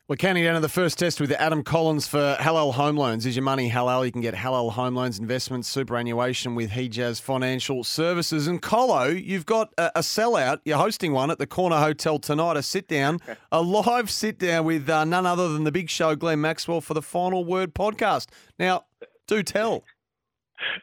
We're 0.08 0.18
counting 0.18 0.44
down 0.44 0.54
to 0.54 0.60
the 0.60 0.70
first 0.70 1.00
test 1.00 1.20
with 1.20 1.32
Adam 1.32 1.64
Collins 1.64 2.08
for 2.08 2.38
Halal 2.40 2.76
Home 2.76 2.96
Loans. 2.96 3.26
Is 3.26 3.36
your 3.36 3.42
money 3.42 3.72
halal? 3.72 4.06
You 4.06 4.12
can 4.12 4.22
get 4.22 4.36
Halal 4.36 4.72
Home 4.74 4.94
Loans 4.94 5.18
investments, 5.18 5.68
superannuation 5.68 6.54
with 6.54 6.70
Hejaz 6.70 7.20
Financial 7.20 7.84
Services. 7.84 8.46
And 8.46 8.62
Colo, 8.62 9.06
you've 9.06 9.48
got 9.48 9.74
a, 9.80 9.98
a, 9.98 10.02
sellout. 10.02 10.60
You're 10.64 10.78
hosting 10.78 11.12
one 11.12 11.32
at 11.32 11.40
the 11.40 11.48
Corner 11.48 11.78
Hotel 11.78 12.20
tonight, 12.20 12.56
a 12.56 12.62
sit 12.62 12.88
down, 12.88 13.20
a 13.52 13.64
live 13.64 14.12
sit 14.12 14.38
down 14.38 14.66
with 14.66 14.88
uh, 14.88 15.06
none 15.06 15.26
other 15.26 15.50
than 15.52 15.64
the 15.64 15.72
big 15.72 15.90
show, 15.90 16.16
Glenn 16.16 16.40
Maxwell, 16.40 16.82
for 16.82 16.94
the 16.94 17.02
Final 17.02 17.44
Word 17.44 17.74
podcast. 17.74 18.28
Now, 18.60 18.86
do 19.26 19.42
tell 19.42 19.86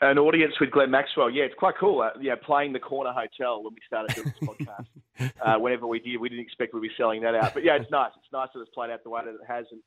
an 0.00 0.18
audience 0.18 0.54
with 0.60 0.70
Glenn 0.70 0.90
Maxwell. 0.90 1.30
Yeah, 1.30 1.44
it's 1.44 1.54
quite 1.54 1.74
cool. 1.78 2.02
Uh, 2.02 2.10
yeah, 2.20 2.34
playing 2.34 2.72
the 2.72 2.80
Corner 2.80 3.12
Hotel 3.12 3.62
when 3.62 3.74
we 3.74 3.80
started 3.86 4.14
doing 4.14 4.32
this 4.40 4.48
podcast. 4.48 5.32
uh, 5.44 5.58
whenever 5.58 5.86
we 5.86 6.00
did, 6.00 6.18
we 6.18 6.28
didn't 6.28 6.44
expect 6.44 6.74
we'd 6.74 6.82
be 6.82 6.90
selling 6.96 7.22
that 7.22 7.34
out. 7.34 7.54
But 7.54 7.64
yeah, 7.64 7.76
it's 7.76 7.90
nice. 7.90 8.10
It's 8.16 8.32
nice 8.32 8.48
that 8.54 8.60
it's 8.60 8.70
played 8.74 8.90
out 8.90 9.02
the 9.02 9.10
way 9.10 9.22
that 9.24 9.30
it 9.30 9.40
has. 9.46 9.66
And 9.70 9.80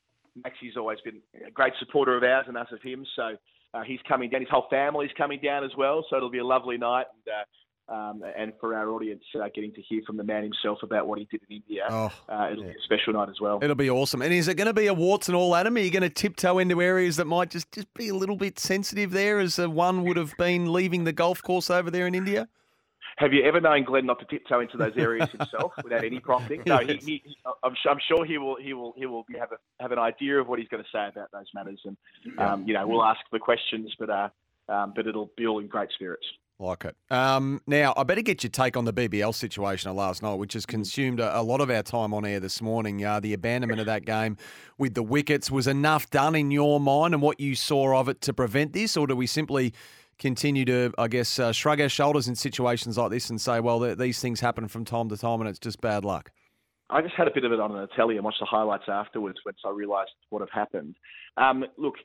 Maxie's 0.44 0.78
always 0.78 1.00
been 1.02 1.22
a 1.46 1.52
great 1.52 1.74
supporter 1.80 2.18
of 2.18 2.24
ours 2.24 2.46
and 2.48 2.58
us 2.58 2.68
of 2.72 2.82
him. 2.82 3.06
So 3.16 3.36
uh, 3.74 3.84
he's 3.84 4.00
coming 4.08 4.30
down. 4.30 4.42
His 4.42 4.50
whole 4.50 4.68
family's 4.70 5.12
coming 5.18 5.40
down 5.44 5.64
as 5.64 5.72
well. 5.78 6.06
So 6.10 6.18
it'll 6.18 6.32
be 6.32 6.40
a 6.40 6.46
lovely 6.46 6.78
night. 6.78 7.06
And, 7.14 7.34
uh, 7.34 7.44
um, 7.88 8.24
and 8.38 8.54
for 8.60 8.74
our 8.74 8.90
audience, 8.90 9.24
uh, 9.36 9.48
getting 9.54 9.72
to 9.74 9.82
hear 9.82 10.02
from 10.08 10.18
the 10.18 10.24
man 10.24 10.44
himself 10.44 10.80
about 10.82 11.08
what 11.08 11.20
he 11.20 11.28
did 11.30 11.42
in 11.50 11.58
India, 11.58 11.86
oh, 11.88 12.12
uh, 12.28 12.50
it'll 12.52 12.64
yeah. 12.64 12.72
be 12.72 12.78
a 12.78 12.84
special 12.84 13.14
night 13.14 13.30
as 13.30 13.40
well. 13.40 13.60
It'll 13.62 13.76
be 13.76 13.90
awesome. 13.90 14.24
And 14.24 14.34
is 14.34 14.48
it 14.48 14.56
going 14.56 14.68
to 14.68 14.74
be 14.74 14.88
a 14.88 14.94
warts 14.94 15.28
and 15.28 15.36
all, 15.36 15.56
Adam? 15.56 15.76
Are 15.76 15.80
you 15.80 15.92
going 15.92 16.02
to 16.04 16.10
tiptoe 16.10 16.58
into 16.58 16.82
areas 16.82 17.18
that 17.18 17.26
might 17.26 17.52
just, 17.52 17.72
just 17.72 17.94
be 17.94 18.10
a 18.10 18.16
little 18.16 18.38
bit 18.38 18.58
sensitive 18.58 19.12
there, 19.12 19.40
as 19.40 19.60
uh, 19.60 19.70
one 19.70 20.04
would 20.04 20.18
have 20.18 20.34
been 20.38 20.74
leaving 20.74 21.04
the 21.04 21.14
golf 21.14 21.44
course 21.44 21.70
over 21.70 21.92
there 21.92 22.08
in 22.08 22.16
India? 22.16 22.48
Have 23.18 23.32
you 23.32 23.44
ever 23.44 23.62
known 23.62 23.86
Glenn 23.86 24.06
not 24.06 24.20
to 24.20 24.26
tiptoe 24.26 24.60
into 24.60 24.78
those 24.78 24.98
areas 24.98 25.30
himself 25.38 25.72
without 25.84 26.04
any 26.04 26.20
prompting? 26.20 26.64
No, 26.66 26.80
he, 26.80 26.96
he, 26.96 27.24
I'm, 27.64 27.76
I'm, 27.90 28.00
sure 28.08 28.26
he 28.26 28.38
will. 28.38 28.58
He 28.60 28.74
will. 28.74 28.94
He 28.98 29.06
will 29.06 29.26
have 29.40 29.52
a, 29.52 29.58
have 29.82 29.92
an 29.92 30.00
idea 30.00 30.42
of 30.42 30.48
what 30.48 30.60
he's 30.60 30.68
going 30.68 30.84
to 30.84 30.90
say 30.92 31.08
about 31.08 31.32
those 31.32 31.46
matters, 31.54 31.80
and 31.86 31.96
um, 32.40 32.68
you 32.68 32.74
know 32.74 32.86
we'll 32.86 33.06
ask 33.06 33.22
the 33.32 33.40
questions, 33.40 33.94
but 33.98 34.10
uh, 34.10 34.30
um, 34.68 34.92
but 34.96 35.08
it'll 35.08 35.32
be 35.38 35.48
all 35.48 35.60
in 35.60 35.68
great 35.68 35.92
spirits. 35.94 36.26
Like 36.58 36.86
it. 36.86 36.96
Um, 37.12 37.62
now, 37.68 37.94
I 37.98 38.04
better 38.04 38.22
get 38.22 38.42
your 38.44 38.50
take 38.50 38.78
on 38.78 38.86
the 38.86 38.94
BBL 38.94 39.36
situation 39.36 39.90
of 39.90 39.98
last 39.98 40.24
night, 40.24 40.36
which 40.36 40.54
has 40.54 40.66
consumed 40.66 41.20
a, 41.20 41.40
a 41.40 41.44
lot 41.44 41.60
of 41.60 41.70
our 41.70 41.84
time 41.84 42.14
on 42.14 42.26
air 42.26 42.40
this 42.40 42.62
morning. 42.62 43.04
Uh, 43.04 43.20
the 43.20 43.34
abandonment 43.34 43.82
of 43.82 43.86
that 43.88 44.06
game 44.06 44.38
with 44.78 44.94
the 44.94 45.04
wickets 45.04 45.52
was 45.52 45.68
enough 45.68 46.10
done 46.12 46.34
in 46.34 46.52
your 46.52 46.80
mind 46.80 47.14
and 47.14 47.22
what 47.22 47.42
you 47.42 47.56
saw 47.56 48.00
of 48.00 48.08
it 48.08 48.22
to 48.22 48.34
prevent 48.34 48.72
this, 48.72 48.96
or 48.96 49.06
do 49.06 49.18
we 49.18 49.28
simply 49.28 49.74
continue 50.18 50.64
to, 50.64 50.94
I 50.98 51.10
guess, 51.10 51.40
uh, 51.40 51.52
shrug 51.52 51.82
our 51.82 51.90
shoulders 51.90 52.30
in 52.30 52.36
situations 52.36 52.98
like 52.98 53.12
this 53.12 53.30
and 53.30 53.40
say, 53.42 53.60
well, 53.60 53.82
th- 53.82 53.98
these 53.98 54.22
things 54.22 54.40
happen 54.40 54.70
from 54.70 54.86
time 54.86 55.10
to 55.10 55.18
time 55.18 55.42
and 55.42 55.50
it's 55.50 55.60
just 55.60 55.82
bad 55.82 56.06
luck? 56.06 56.32
I 56.90 57.02
just 57.02 57.16
had 57.16 57.28
a 57.28 57.32
bit 57.34 57.44
of 57.44 57.52
it 57.52 57.60
on 57.60 57.74
the 57.74 57.88
telly 57.96 58.16
and 58.16 58.24
watched 58.24 58.40
the 58.40 58.46
highlights 58.46 58.86
afterwards 58.88 59.40
once 59.46 59.58
I 59.66 59.72
realised 59.72 60.12
what 60.30 60.42
had 60.42 60.50
happened. 60.54 60.96
Um, 61.36 61.66
look, 61.78 61.96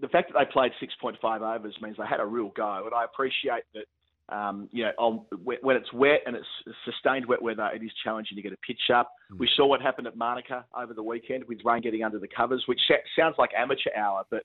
the 0.00 0.08
fact 0.08 0.32
that 0.32 0.38
they 0.38 0.50
played 0.50 0.72
6.5 0.82 1.56
overs 1.56 1.76
means 1.80 1.96
they 1.96 2.06
had 2.06 2.20
a 2.20 2.26
real 2.26 2.50
go, 2.56 2.82
and 2.84 2.94
I 2.94 3.04
appreciate 3.04 3.64
that. 3.74 3.84
Um, 4.28 4.68
you 4.70 4.84
know, 4.84 5.26
when 5.42 5.76
it's 5.76 5.92
wet 5.92 6.20
and 6.24 6.36
it's 6.36 6.46
sustained 6.84 7.26
wet 7.26 7.42
weather, 7.42 7.68
it 7.74 7.82
is 7.82 7.90
challenging 8.04 8.36
to 8.36 8.42
get 8.42 8.52
a 8.52 8.56
pitch 8.64 8.88
up. 8.94 9.10
Mm. 9.32 9.40
We 9.40 9.50
saw 9.56 9.66
what 9.66 9.82
happened 9.82 10.06
at 10.06 10.16
Manuka 10.16 10.64
over 10.72 10.94
the 10.94 11.02
weekend 11.02 11.42
with 11.48 11.58
rain 11.64 11.82
getting 11.82 12.04
under 12.04 12.20
the 12.20 12.28
covers, 12.28 12.62
which 12.68 12.78
sounds 13.18 13.34
like 13.38 13.50
amateur 13.58 13.90
hour, 13.96 14.22
but 14.30 14.44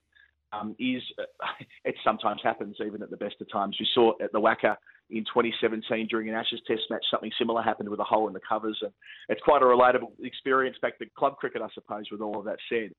um, 0.54 0.76
is 0.80 1.02
it 1.86 1.96
sometimes 2.04 2.42
happens 2.44 2.78
even 2.86 3.02
at 3.02 3.10
the 3.10 3.18
best 3.18 3.36
of 3.42 3.52
times. 3.52 3.78
We 3.80 3.88
saw 3.94 4.14
at 4.22 4.32
the 4.32 4.40
WACA 4.40 4.76
in 5.10 5.24
2017 5.24 6.08
during 6.08 6.30
an 6.30 6.36
Ashes 6.36 6.62
Test 6.66 6.82
match 6.90 7.06
something 7.12 7.32
similar 7.38 7.62
happened 7.62 7.90
with 7.90 8.00
a 8.00 8.04
hole 8.04 8.28
in 8.28 8.34
the 8.34 8.40
covers, 8.48 8.78
and 8.82 8.92
it's 9.30 9.42
quite 9.42 9.62
a 9.62 9.66
relatable 9.66 10.12
experience 10.24 10.78
back 10.82 10.98
to 11.00 11.06
club 11.18 11.38
cricket, 11.38 11.62
I 11.62 11.68
suppose. 11.74 12.06
With 12.12 12.22
all 12.22 12.40
of 12.40 12.46
that 12.46 12.58
said, 12.70 12.92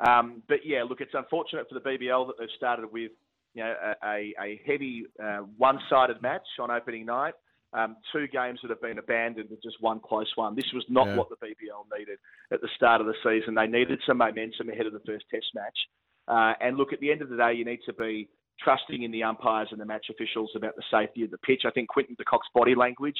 um, 0.00 0.42
but 0.48 0.58
yeah, 0.64 0.82
look, 0.82 1.00
it's 1.00 1.14
unfortunate 1.14 1.66
for 1.68 1.78
the 1.78 1.80
BBL 1.80 2.26
that 2.26 2.34
they've 2.38 2.48
started 2.56 2.92
with 2.92 3.12
you 3.54 3.62
know, 3.62 3.74
a, 4.02 4.34
a 4.40 4.60
heavy 4.66 5.04
uh, 5.22 5.38
one-sided 5.56 6.20
match 6.20 6.46
on 6.60 6.70
opening 6.70 7.06
night. 7.06 7.34
Um, 7.72 7.96
two 8.12 8.28
games 8.28 8.60
that 8.62 8.70
have 8.70 8.80
been 8.80 8.98
abandoned 8.98 9.50
with 9.50 9.60
just 9.60 9.80
one 9.80 9.98
close 9.98 10.30
one. 10.36 10.54
This 10.54 10.72
was 10.72 10.84
not 10.88 11.08
yeah. 11.08 11.16
what 11.16 11.28
the 11.28 11.36
BBL 11.36 11.98
needed 11.98 12.18
at 12.52 12.60
the 12.60 12.68
start 12.76 13.00
of 13.00 13.08
the 13.08 13.14
season. 13.24 13.54
They 13.54 13.66
needed 13.66 14.00
some 14.06 14.18
momentum 14.18 14.68
ahead 14.68 14.86
of 14.86 14.92
the 14.92 15.00
first 15.00 15.24
Test 15.28 15.46
match. 15.54 15.76
Uh, 16.28 16.54
and 16.60 16.76
look, 16.76 16.92
at 16.92 17.00
the 17.00 17.10
end 17.10 17.20
of 17.20 17.28
the 17.28 17.36
day, 17.36 17.54
you 17.54 17.64
need 17.64 17.80
to 17.86 17.92
be 17.92 18.28
trusting 18.62 19.02
in 19.02 19.10
the 19.10 19.22
umpires 19.22 19.68
and 19.70 19.80
the 19.80 19.84
match 19.84 20.06
officials 20.10 20.50
about 20.54 20.76
the 20.76 20.82
safety 20.90 21.24
of 21.24 21.30
the 21.30 21.38
pitch. 21.38 21.62
I 21.66 21.70
think 21.70 21.88
Quinton 21.88 22.14
de 22.16 22.24
Kock's 22.24 22.48
body 22.54 22.74
language 22.74 23.16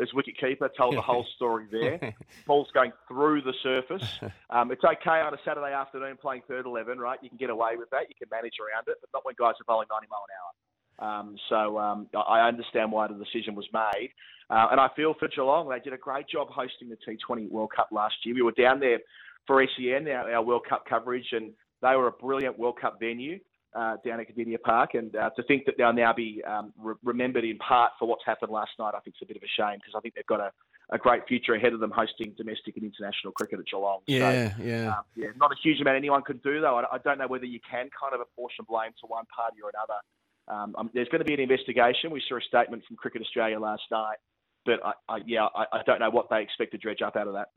as 0.00 0.08
wicketkeeper 0.12 0.68
told 0.76 0.96
the 0.96 1.00
whole 1.02 1.26
story 1.36 1.66
there. 1.70 2.14
Ball's 2.46 2.68
going 2.74 2.92
through 3.08 3.42
the 3.42 3.54
surface. 3.62 4.04
Um, 4.50 4.70
it's 4.70 4.84
okay 4.84 5.20
on 5.20 5.34
a 5.34 5.38
Saturday 5.44 5.72
afternoon 5.72 6.16
playing 6.20 6.42
third 6.46 6.66
11, 6.66 6.98
right? 6.98 7.18
You 7.22 7.28
can 7.28 7.38
get 7.38 7.50
away 7.50 7.72
with 7.76 7.90
that. 7.90 8.08
You 8.08 8.14
can 8.16 8.28
manage 8.30 8.54
around 8.60 8.86
it, 8.86 8.98
but 9.00 9.10
not 9.12 9.24
when 9.24 9.34
guys 9.36 9.54
are 9.60 9.64
bowling 9.66 9.88
90 9.90 10.06
mile 10.08 10.24
an 10.28 10.34
hour. 10.38 11.18
Um, 11.18 11.36
so 11.48 11.78
um, 11.78 12.06
I 12.14 12.46
understand 12.46 12.92
why 12.92 13.08
the 13.08 13.14
decision 13.14 13.56
was 13.56 13.66
made. 13.72 14.10
Uh, 14.48 14.68
and 14.70 14.78
I 14.78 14.88
feel 14.94 15.14
for 15.18 15.26
Geelong, 15.26 15.68
they 15.68 15.80
did 15.80 15.92
a 15.92 15.98
great 15.98 16.28
job 16.28 16.48
hosting 16.50 16.88
the 16.88 16.96
T20 16.96 17.50
World 17.50 17.72
Cup 17.74 17.88
last 17.90 18.14
year. 18.24 18.36
We 18.36 18.42
were 18.42 18.52
down 18.52 18.78
there 18.78 18.98
for 19.46 19.66
SEN, 19.76 20.06
our, 20.06 20.32
our 20.34 20.42
World 20.42 20.66
Cup 20.68 20.84
coverage, 20.88 21.26
and 21.32 21.50
they 21.82 21.96
were 21.96 22.06
a 22.06 22.12
brilliant 22.12 22.58
World 22.58 22.78
Cup 22.80 23.00
venue 23.00 23.40
uh, 23.74 23.96
down 24.04 24.20
at 24.20 24.28
Kardinia 24.28 24.60
Park, 24.60 24.94
and 24.94 25.14
uh, 25.16 25.30
to 25.30 25.42
think 25.42 25.64
that 25.66 25.74
they'll 25.76 25.92
now 25.92 26.12
be 26.12 26.42
um, 26.44 26.72
re- 26.78 26.94
remembered 27.02 27.44
in 27.44 27.58
part 27.58 27.92
for 27.98 28.06
what's 28.06 28.24
happened 28.24 28.52
last 28.52 28.70
night, 28.78 28.94
I 28.94 29.00
think 29.00 29.16
is 29.16 29.22
a 29.22 29.26
bit 29.26 29.36
of 29.36 29.42
a 29.42 29.60
shame 29.60 29.78
because 29.78 29.94
I 29.96 30.00
think 30.00 30.14
they've 30.14 30.26
got 30.26 30.40
a, 30.40 30.52
a 30.90 30.98
great 30.98 31.26
future 31.26 31.54
ahead 31.54 31.72
of 31.72 31.80
them 31.80 31.90
hosting 31.90 32.34
domestic 32.36 32.76
and 32.76 32.84
international 32.84 33.32
cricket 33.32 33.58
at 33.58 33.66
Geelong. 33.66 34.00
Yeah, 34.06 34.54
so, 34.56 34.62
yeah, 34.62 34.88
um, 34.88 35.04
yeah. 35.16 35.28
Not 35.36 35.50
a 35.50 35.56
huge 35.62 35.80
amount 35.80 35.96
anyone 35.96 36.22
can 36.22 36.38
do 36.38 36.60
though. 36.60 36.78
I, 36.78 36.94
I, 36.94 36.98
don't 36.98 37.18
know 37.18 37.26
whether 37.26 37.46
you 37.46 37.58
can 37.68 37.90
kind 37.98 38.14
of 38.14 38.20
apportion 38.20 38.64
blame 38.68 38.92
to 39.00 39.06
one 39.06 39.24
party 39.34 39.56
or 39.62 39.70
another. 39.74 40.00
Um, 40.46 40.74
um, 40.78 40.90
there's 40.94 41.08
going 41.08 41.20
to 41.20 41.24
be 41.24 41.34
an 41.34 41.40
investigation. 41.40 42.10
We 42.10 42.22
saw 42.28 42.36
a 42.36 42.42
statement 42.42 42.84
from 42.86 42.96
Cricket 42.96 43.22
Australia 43.22 43.58
last 43.58 43.82
night, 43.90 44.18
but 44.66 44.78
I, 44.84 44.92
I 45.08 45.18
yeah, 45.26 45.48
I, 45.54 45.64
I 45.72 45.82
don't 45.84 46.00
know 46.00 46.10
what 46.10 46.28
they 46.30 46.42
expect 46.42 46.72
to 46.72 46.78
dredge 46.78 47.02
up 47.02 47.16
out 47.16 47.26
of 47.26 47.34
that. 47.34 47.48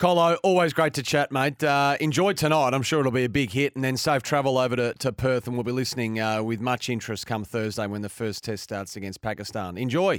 Colo, 0.00 0.38
always 0.42 0.72
great 0.72 0.94
to 0.94 1.02
chat, 1.02 1.30
mate. 1.30 1.62
Uh, 1.62 1.94
enjoy 2.00 2.32
tonight. 2.32 2.72
I'm 2.72 2.80
sure 2.80 3.00
it'll 3.00 3.12
be 3.12 3.24
a 3.24 3.28
big 3.28 3.50
hit, 3.50 3.74
and 3.74 3.84
then 3.84 3.98
safe 3.98 4.22
travel 4.22 4.56
over 4.56 4.74
to, 4.74 4.94
to 4.94 5.12
Perth, 5.12 5.46
and 5.46 5.58
we'll 5.58 5.62
be 5.62 5.72
listening 5.72 6.18
uh, 6.18 6.42
with 6.42 6.58
much 6.58 6.88
interest 6.88 7.26
come 7.26 7.44
Thursday 7.44 7.86
when 7.86 8.00
the 8.00 8.08
first 8.08 8.42
test 8.42 8.62
starts 8.62 8.96
against 8.96 9.20
Pakistan. 9.20 9.76
Enjoy. 9.76 10.18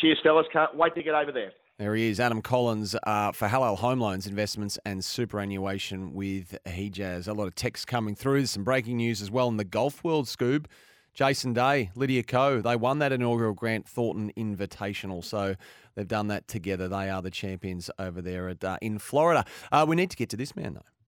Cheers, 0.00 0.18
fellas. 0.24 0.46
Can't 0.52 0.74
wait 0.74 0.96
to 0.96 1.04
get 1.04 1.14
over 1.14 1.30
there. 1.30 1.52
There 1.78 1.94
he 1.94 2.08
is, 2.08 2.18
Adam 2.18 2.42
Collins 2.42 2.96
uh, 3.04 3.30
for 3.30 3.46
Halal 3.46 3.78
Home 3.78 4.00
Loans, 4.00 4.26
Investments 4.26 4.76
and 4.84 5.04
Superannuation 5.04 6.12
with 6.12 6.58
Hejaz. 6.66 7.28
A 7.28 7.32
lot 7.32 7.46
of 7.46 7.54
text 7.54 7.86
coming 7.86 8.16
through. 8.16 8.40
There's 8.40 8.50
some 8.50 8.64
breaking 8.64 8.96
news 8.96 9.22
as 9.22 9.30
well 9.30 9.46
in 9.46 9.56
the 9.56 9.62
golf 9.62 10.02
world, 10.02 10.26
Scoob. 10.26 10.66
Jason 11.14 11.52
Day, 11.52 11.90
Lydia 11.94 12.22
Ko, 12.22 12.60
they 12.60 12.76
won 12.76 12.98
that 13.00 13.12
inaugural 13.12 13.52
Grant 13.52 13.86
Thornton 13.86 14.32
Invitational. 14.36 15.24
So 15.24 15.56
they've 15.94 16.08
done 16.08 16.28
that 16.28 16.48
together. 16.48 16.88
They 16.88 17.10
are 17.10 17.22
the 17.22 17.30
champions 17.30 17.90
over 17.98 18.22
there 18.22 18.48
at, 18.48 18.64
uh, 18.64 18.78
in 18.80 18.98
Florida. 18.98 19.44
Uh, 19.70 19.84
we 19.88 19.96
need 19.96 20.10
to 20.10 20.16
get 20.16 20.28
to 20.30 20.36
this 20.36 20.54
man, 20.56 20.74
though. 20.74 20.90